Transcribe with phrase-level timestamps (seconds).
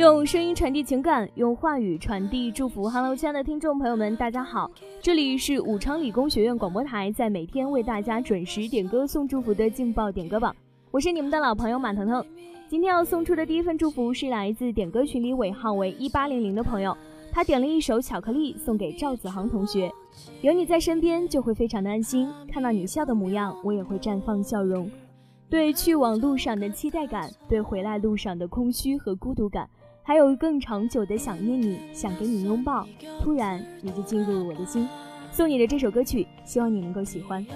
[0.00, 2.88] 用声音传递情感，用话语传递祝福。
[2.88, 4.70] Hello，亲爱的听众朋友们，大家好，
[5.02, 10.56] 这里是武昌理工学院广播台，在每天为大家准时点歌送祝福的劲爆点歌榜，
[10.90, 12.24] 我是你们的老朋友马腾腾。
[12.66, 16.96] 今天要送出的第一份祝福是来自点歌群里尾号为一八零零的朋友，
[17.30, 19.92] 他点了一首《巧克力》送给赵子航同学。
[20.40, 24.90] 有你在身边，就会非常的安心，看到你笑的模样，我也会绽放笑容。
[25.50, 29.68] 对去往路上的期待感，对回来路上的空虚和孤独感。
[30.02, 32.86] 还有更长久的想念你，想给你拥抱，
[33.22, 34.88] 突然你就进入了我的心。
[35.32, 37.46] 送你的这首歌曲，希望你能够喜欢。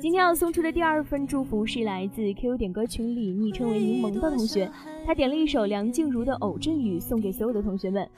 [0.00, 4.70] 今天要送出的第二份祝福是来自 Q 点歌群里昵称为柠檬的同学，
[5.04, 8.08] 他点了一首梁静茹的《偶阵雨》送给所有的同学们。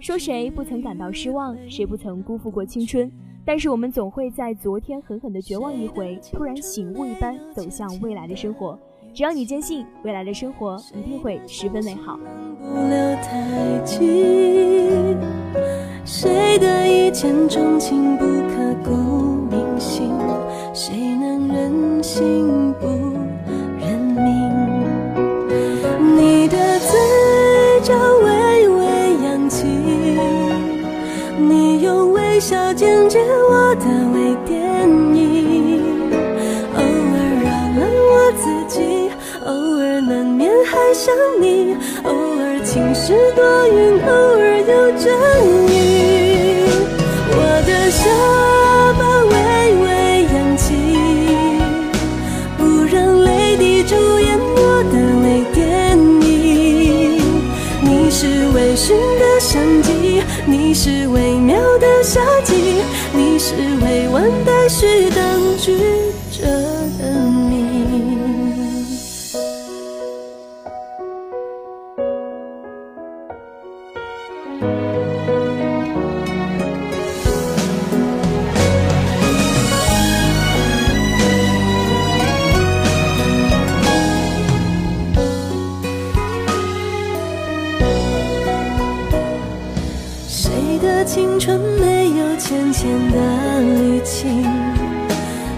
[0.00, 3.08] 说谁不曾感到失望，谁不曾辜负过青春？
[3.44, 8.76] 但是我们总会在昨天狠狠的绝望一回，突然醒悟一般走向未来的生活。
[9.14, 12.18] 只要你坚信未来的生活一定会十分美好。
[16.04, 18.90] 谁的一见钟情不刻骨
[19.50, 20.10] 铭心？
[20.72, 22.86] 谁能忍心不
[40.88, 45.12] 爱上你，偶尔晴时多云，偶尔有阵
[45.68, 46.64] 雨，
[47.30, 47.36] 我
[47.66, 48.08] 的下
[48.96, 49.36] 巴微
[49.84, 49.86] 微
[50.32, 50.72] 扬起，
[52.56, 54.94] 不让泪滴主演我的
[55.24, 57.20] 泪电影，
[57.82, 62.54] 你是微醺的香气，你是微妙的夏季，
[63.12, 63.52] 你是
[63.84, 65.76] 未完待续，当局
[66.32, 66.46] 者
[66.98, 67.10] 的
[67.50, 67.67] 你。
[91.18, 93.18] 青春没有浅浅的
[93.60, 94.46] 淤青，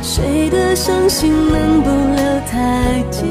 [0.00, 3.26] 谁的伤心能不留太久？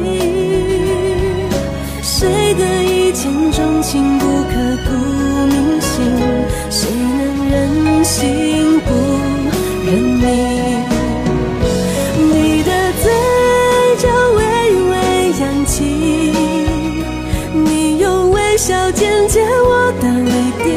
[2.03, 4.51] 谁的一见钟情不刻
[4.83, 4.91] 骨
[5.47, 6.03] 铭心？
[6.69, 8.89] 谁能忍心不
[9.85, 10.25] 认命？
[12.17, 12.69] 你的
[13.01, 13.05] 嘴
[13.99, 14.03] 角
[14.35, 14.41] 微
[14.89, 14.93] 微
[15.39, 15.85] 扬起，
[17.53, 20.31] 你用微笑剪接我的泪
[20.65, 20.76] 点。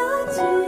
[0.00, 0.59] 未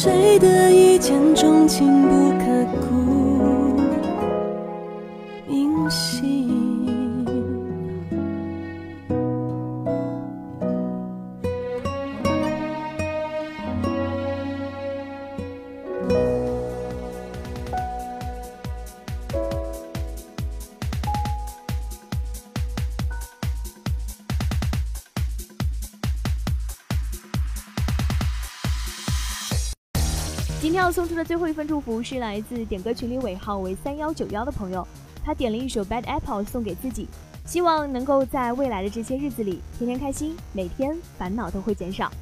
[0.00, 3.27] 谁的一见钟情不刻骨
[30.68, 34.86] 今天要送出的最后一份祝福是来自点歌群里尾号为三幺九幺的朋友，
[35.24, 37.08] 他点了一首 Bad Apple 送给自己，
[37.46, 42.12] 希望能够在未来的这些日子里天天开心，每天烦恼都会减少。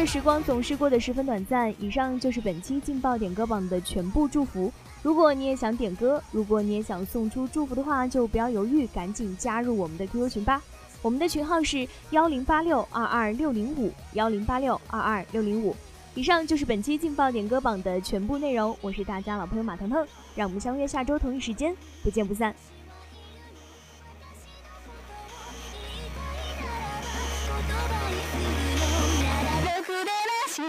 [0.00, 1.70] 的时光总是过得十分短暂。
[1.78, 4.72] 以上就是本期劲爆点歌榜的全部祝福。
[5.02, 10.62] 如果你也想点歌，如果你也想送出祝福的话，就不要犹豫，赶紧加入我们的 QQ 群吧。
[11.02, 15.76] 我们的群号是幺零八六二二六零五幺零八六二二六零五。
[16.14, 18.74] 以上就是本期劲爆点歌榜的全部内容。
[18.80, 22.54] 我是大家老朋友马腾腾，让我们相约下周同一时间，不见不散。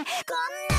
[0.04, 0.71] こんな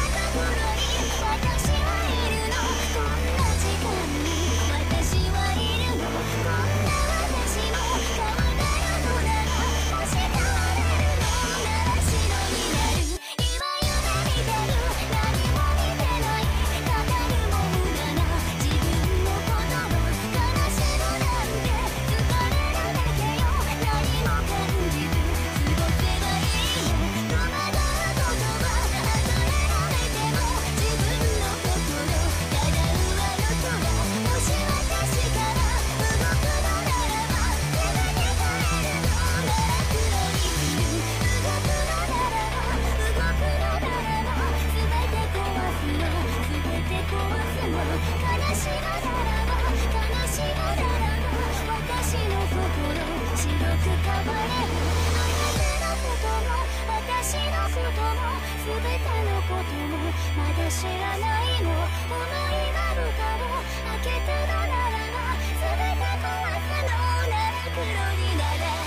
[58.66, 60.00] 全てのことも
[60.38, 61.68] まだ知らないの。
[61.68, 62.16] 思
[62.48, 63.60] いなるかも。
[63.84, 65.68] 開けただならば全
[66.00, 66.32] て壊
[66.64, 66.96] すの。
[67.28, 68.83] なら黒になれ。